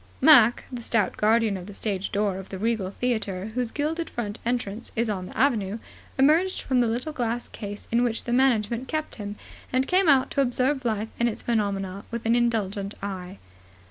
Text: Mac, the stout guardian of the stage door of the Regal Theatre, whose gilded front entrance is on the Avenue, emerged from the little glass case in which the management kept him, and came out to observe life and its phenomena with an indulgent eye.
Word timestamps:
Mac, 0.19 0.63
the 0.71 0.81
stout 0.81 1.15
guardian 1.15 1.55
of 1.57 1.67
the 1.67 1.75
stage 1.75 2.11
door 2.11 2.39
of 2.39 2.49
the 2.49 2.57
Regal 2.57 2.89
Theatre, 2.89 3.51
whose 3.53 3.69
gilded 3.69 4.09
front 4.09 4.39
entrance 4.43 4.91
is 4.95 5.11
on 5.11 5.27
the 5.27 5.37
Avenue, 5.37 5.77
emerged 6.17 6.63
from 6.63 6.81
the 6.81 6.87
little 6.87 7.13
glass 7.13 7.47
case 7.47 7.87
in 7.91 8.03
which 8.03 8.23
the 8.23 8.33
management 8.33 8.87
kept 8.87 9.13
him, 9.17 9.35
and 9.71 9.85
came 9.85 10.09
out 10.09 10.31
to 10.31 10.41
observe 10.41 10.85
life 10.85 11.09
and 11.19 11.29
its 11.29 11.43
phenomena 11.43 12.03
with 12.09 12.25
an 12.25 12.35
indulgent 12.35 12.95
eye. 13.03 13.37